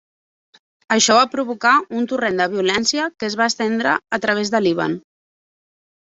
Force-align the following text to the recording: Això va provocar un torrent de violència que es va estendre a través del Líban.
Això 0.93 1.17
va 1.17 1.25
provocar 1.33 1.73
un 1.99 2.07
torrent 2.13 2.41
de 2.41 2.47
violència 2.53 3.05
que 3.19 3.27
es 3.31 3.35
va 3.41 3.47
estendre 3.53 3.91
a 4.19 4.21
través 4.25 4.53
del 4.55 4.65
Líban. 4.69 4.97